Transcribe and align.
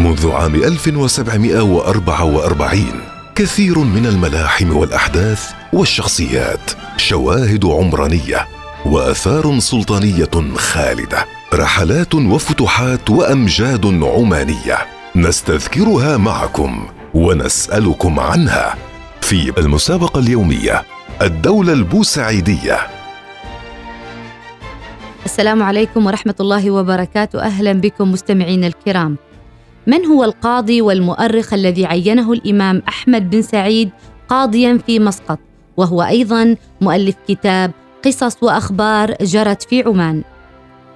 منذ 0.00 0.30
عام 0.30 0.54
1744 0.54 2.84
كثير 3.34 3.78
من 3.78 4.06
الملاحم 4.06 4.76
والأحداث 4.76 5.52
والشخصيات 5.72 6.70
شواهد 6.96 7.64
عمرانية 7.64 8.46
وآثار 8.86 9.58
سلطانية 9.58 10.54
خالدة 10.54 11.26
رحلات 11.54 12.14
وفتوحات 12.14 13.10
وأمجاد 13.10 13.86
عمانية 13.86 14.78
نستذكرها 15.16 16.16
معكم 16.16 16.86
ونسألكم 17.14 18.20
عنها 18.20 18.74
في 19.20 19.52
المسابقة 19.58 20.20
اليومية 20.20 20.82
الدولة 21.22 21.72
البوسعيدية. 21.72 22.78
السلام 25.24 25.62
عليكم 25.62 26.06
ورحمة 26.06 26.34
الله 26.40 26.70
وبركاته. 26.70 27.42
أهلا 27.42 27.72
بكم 27.72 28.12
مستمعينا 28.12 28.66
الكرام. 28.66 29.16
من 29.86 30.06
هو 30.06 30.24
القاضي 30.24 30.82
والمؤرخ 30.82 31.54
الذي 31.54 31.86
عينه 31.86 32.32
الإمام 32.32 32.82
أحمد 32.88 33.30
بن 33.30 33.42
سعيد 33.42 33.90
قاضيا 34.28 34.78
في 34.86 34.98
مسقط؟ 34.98 35.38
وهو 35.76 36.02
أيضا 36.02 36.56
مؤلف 36.80 37.14
كتاب 37.28 37.70
قصص 38.04 38.42
وأخبار 38.42 39.14
جرت 39.22 39.62
في 39.62 39.82
عمان. 39.82 40.22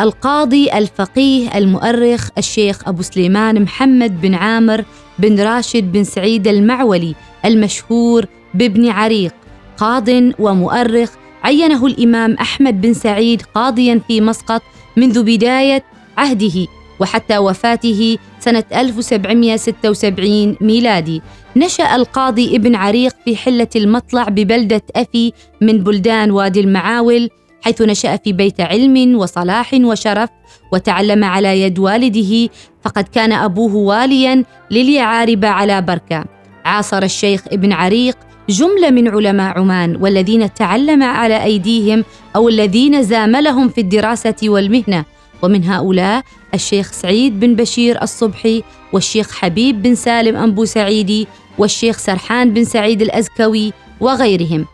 القاضي 0.00 0.72
الفقيه 0.72 1.58
المؤرخ 1.58 2.28
الشيخ 2.38 2.88
أبو 2.88 3.02
سليمان 3.02 3.62
محمد 3.62 4.20
بن 4.20 4.34
عامر 4.34 4.84
بن 5.18 5.40
راشد 5.40 5.92
بن 5.92 6.04
سعيد 6.04 6.48
المعولي 6.48 7.14
المشهور 7.44 8.26
بابن 8.54 8.88
عريق 8.88 9.34
قاض 9.76 10.08
ومؤرخ 10.38 11.10
عينه 11.44 11.86
الإمام 11.86 12.34
أحمد 12.34 12.80
بن 12.80 12.94
سعيد 12.94 13.42
قاضيا 13.54 14.00
في 14.08 14.20
مسقط 14.20 14.62
منذ 14.96 15.22
بداية 15.22 15.84
عهده. 16.16 16.66
وحتى 17.00 17.38
وفاته 17.38 18.18
سنة 18.40 18.64
1776 18.74 20.56
ميلادي. 20.60 21.22
نشأ 21.56 21.96
القاضي 21.96 22.56
ابن 22.56 22.74
عريق 22.74 23.14
في 23.24 23.36
حلة 23.36 23.68
المطلع 23.76 24.24
ببلدة 24.28 24.82
أفي 24.96 25.32
من 25.60 25.84
بلدان 25.84 26.30
وادي 26.30 26.60
المعاول 26.60 27.28
حيث 27.62 27.82
نشأ 27.82 28.16
في 28.16 28.32
بيت 28.32 28.60
علم 28.60 29.16
وصلاح 29.18 29.74
وشرف 29.74 30.30
وتعلم 30.72 31.24
على 31.24 31.60
يد 31.62 31.78
والده 31.78 32.48
فقد 32.82 33.04
كان 33.08 33.32
أبوه 33.32 33.74
واليا 33.74 34.44
لليعاربة 34.70 35.48
على 35.48 35.82
بركة. 35.82 36.24
عاصر 36.64 37.02
الشيخ 37.02 37.42
ابن 37.52 37.72
عريق 37.72 38.16
جملة 38.48 38.90
من 38.90 39.08
علماء 39.08 39.58
عمان 39.58 39.96
والذين 39.96 40.54
تعلم 40.54 41.02
على 41.02 41.42
أيديهم 41.44 42.04
أو 42.36 42.48
الذين 42.48 43.02
زاملهم 43.02 43.68
في 43.68 43.80
الدراسة 43.80 44.34
والمهنة. 44.44 45.04
ومن 45.42 45.64
هؤلاء 45.64 46.24
الشيخ 46.54 46.92
سعيد 46.92 47.40
بن 47.40 47.54
بشير 47.54 48.02
الصبحي 48.02 48.62
والشيخ 48.92 49.34
حبيب 49.34 49.82
بن 49.82 49.94
سالم 49.94 50.36
أنبو 50.36 50.64
سعيدي 50.64 51.26
والشيخ 51.58 51.98
سرحان 51.98 52.54
بن 52.54 52.64
سعيد 52.64 53.02
الأزكوي 53.02 53.72
وغيرهم. 54.00 54.66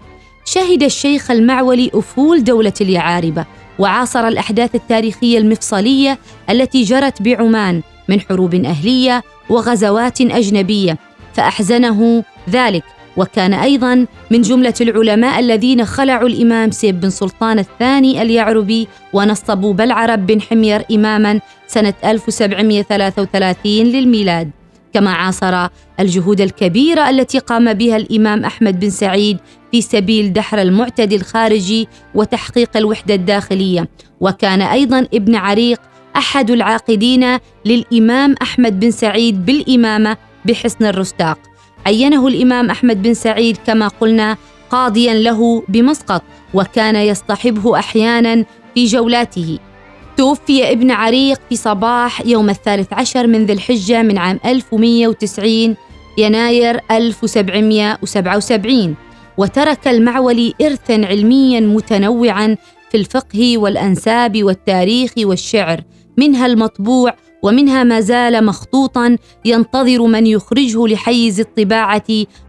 شهد 0.44 0.82
الشيخ 0.82 1.30
المعولي 1.30 1.90
أفول 1.94 2.44
دولة 2.44 2.72
اليعاربة 2.80 3.46
وعاصر 3.78 4.28
الأحداث 4.28 4.74
التاريخية 4.74 5.38
المفصلية 5.38 6.18
التي 6.50 6.82
جرت 6.82 7.22
بعمان 7.22 7.82
من 8.08 8.20
حروب 8.20 8.54
أهلية 8.54 9.22
وغزوات 9.48 10.20
أجنبية 10.20 10.98
فأحزنه 11.34 12.24
ذلك. 12.50 12.84
وكان 13.16 13.54
أيضا 13.54 14.06
من 14.30 14.42
جملة 14.42 14.74
العلماء 14.80 15.40
الذين 15.40 15.84
خلعوا 15.84 16.28
الإمام 16.28 16.70
سيب 16.70 17.00
بن 17.00 17.10
سلطان 17.10 17.58
الثاني 17.58 18.22
اليعربي 18.22 18.88
ونصبوا 19.12 19.74
بلعرب 19.74 20.26
بن 20.26 20.40
حمير 20.40 20.84
إماما 20.92 21.40
سنة 21.66 21.94
1733 22.04 23.86
للميلاد. 23.86 24.50
كما 24.92 25.10
عاصر 25.10 25.66
الجهود 26.00 26.40
الكبيرة 26.40 27.10
التي 27.10 27.38
قام 27.38 27.72
بها 27.72 27.96
الإمام 27.96 28.44
أحمد 28.44 28.80
بن 28.80 28.90
سعيد 28.90 29.38
في 29.72 29.80
سبيل 29.80 30.32
دحر 30.32 30.62
المعتدي 30.62 31.16
الخارجي 31.16 31.88
وتحقيق 32.14 32.76
الوحدة 32.76 33.14
الداخلية. 33.14 33.88
وكان 34.20 34.62
أيضا 34.62 34.98
ابن 35.14 35.34
عريق 35.34 35.80
أحد 36.16 36.50
العاقدين 36.50 37.38
للإمام 37.64 38.34
أحمد 38.42 38.80
بن 38.80 38.90
سعيد 38.90 39.46
بالإمامة 39.46 40.16
بحسن 40.44 40.84
الرستاق. 40.84 41.38
عينه 41.86 42.28
الإمام 42.28 42.70
أحمد 42.70 43.02
بن 43.02 43.14
سعيد 43.14 43.56
كما 43.66 43.88
قلنا 43.88 44.36
قاضيا 44.70 45.14
له 45.14 45.62
بمسقط 45.68 46.22
وكان 46.54 46.96
يصطحبه 46.96 47.78
أحيانا 47.78 48.44
في 48.74 48.84
جولاته. 48.84 49.58
توفي 50.16 50.70
ابن 50.72 50.90
عريق 50.90 51.40
في 51.48 51.56
صباح 51.56 52.26
يوم 52.26 52.50
الثالث 52.50 52.92
عشر 52.92 53.26
من 53.26 53.46
ذي 53.46 53.52
الحجة 53.52 54.02
من 54.02 54.18
عام 54.18 54.40
1190 54.44 55.76
يناير 56.18 56.80
1777 56.90 58.94
وترك 59.38 59.88
المعولي 59.88 60.54
إرثا 60.62 60.92
علميا 60.92 61.60
متنوعا 61.60 62.56
في 62.90 62.96
الفقه 62.96 63.58
والأنساب 63.58 64.42
والتاريخ 64.42 65.12
والشعر 65.18 65.80
منها 66.16 66.46
المطبوع 66.46 67.14
ومنها 67.42 67.84
ما 67.84 68.00
زال 68.00 68.44
مخطوطا 68.44 69.16
ينتظر 69.44 70.06
من 70.06 70.26
يخرجه 70.26 70.86
لحيز 70.86 71.40
الطباعة 71.40 72.04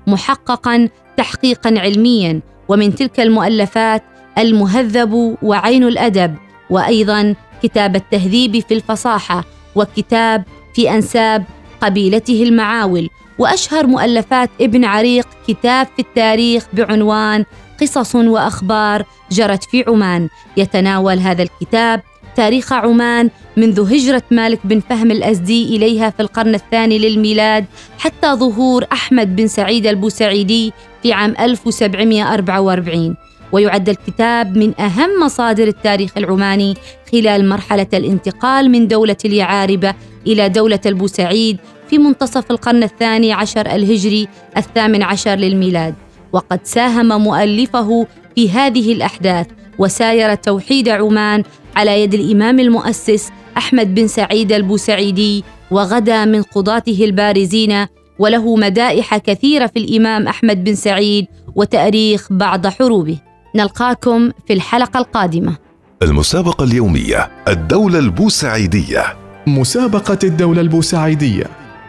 محققا 0.08 0.90
تحقيقا 1.18 1.80
علميا. 1.80 2.42
ومن 2.68 2.96
تلك 2.96 3.20
المؤلفات 3.20 4.04
المهذب 4.38 5.38
وعين 5.42 5.84
الأدب 5.84 6.36
وأيضا 6.70 7.36
كتاب 7.64 7.96
التهذيب 7.96 8.60
في 8.60 8.74
الفصاحة 8.74 9.44
وكتاب 9.76 10.44
في 10.76 10.92
أنساب 10.92 11.44
قبيلته 11.82 12.44
المعاول. 12.44 13.10
وأشهر 13.40 13.88
مؤلفات 13.88 14.50
ابن 14.62 14.86
عريق 14.86 15.28
كتاب 15.48 15.88
في 15.96 16.02
التاريخ 16.02 16.66
بعنوان 16.74 17.46
قصص 17.82 18.16
وأخبار 18.16 19.06
جرت 19.32 19.64
في 19.64 19.84
عمان. 19.88 20.30
يتناول 20.58 21.20
هذا 21.20 21.44
الكتاب 21.44 22.02
تاريخ 22.36 22.74
عمان 22.74 23.30
منذ 23.58 23.96
هجرة 23.96 24.24
مالك 24.32 24.60
بن 24.64 24.80
فهم 24.80 25.12
الأزدي 25.12 25.76
إليها 25.76 26.10
في 26.10 26.20
القرن 26.20 26.56
الثاني 26.56 27.00
للميلاد 27.00 27.66
حتى 28.00 28.34
ظهور 28.34 28.86
أحمد 28.92 29.36
بن 29.36 29.48
سعيد 29.48 29.88
البوسعيدي 29.88 30.74
في 31.04 31.14
عام 31.14 31.36
1744 31.40 33.16
ويعد 33.52 33.90
الكتاب 33.90 34.58
من 34.58 34.82
أهم 34.82 35.24
مصادر 35.24 35.68
التاريخ 35.68 36.12
العماني 36.18 36.74
خلال 37.12 37.50
مرحلة 37.50 37.88
الانتقال 37.94 38.72
من 38.72 38.88
دولة 38.88 39.18
اليعاربة 39.26 39.94
إلى 40.28 40.50
دولة 40.50 40.80
البوسعيد 40.86 41.58
في 41.90 41.98
منتصف 41.98 42.52
القرن 42.52 42.84
الثاني 42.84 43.34
عشر 43.34 43.66
الهجري 43.66 44.28
الثامن 44.58 45.04
عشر 45.04 45.36
للميلاد. 45.36 45.96
وقد 46.34 46.60
ساهم 46.64 47.22
مؤلفه 47.22 48.08
في 48.36 48.50
هذه 48.50 48.94
الأحداث 48.94 49.48
وساير 49.80 50.36
توحيد 50.36 50.90
عمان 50.90 51.44
على 51.76 52.04
يد 52.04 52.14
الإمام 52.14 52.60
المؤسس 52.60 53.30
أحمد 53.58 53.96
بن 53.96 54.08
سعيد 54.08 54.52
البوسعيدي 54.52 55.44
وغدا 55.72 56.26
من 56.26 56.42
قضاته 56.42 57.06
البارزين 57.06 57.86
وله 58.20 58.56
مدائح 58.56 59.18
كثيرة 59.18 59.68
في 59.68 59.80
الإمام 59.80 60.28
أحمد 60.28 60.64
بن 60.64 60.76
سعيد 60.76 61.26
وتأريخ 61.56 62.28
بعض 62.32 62.68
حروبه. 62.68 63.18
نلقاكم 63.56 64.32
في 64.48 64.54
الحلقة 64.54 64.98
القادمة. 64.98 65.58
المسابقة 66.02 66.64
اليومية 66.64 67.32
الدولة 67.48 68.00
البوسعيدية. 68.00 69.04
مسابقة 69.48 70.20
الدولة 70.24 70.62
البوسعيدية 70.62 71.44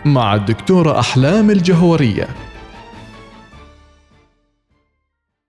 مع 0.04 0.34
الدكتورة 0.34 1.00
أحلام 1.00 1.50
الجهورية. 1.50 2.28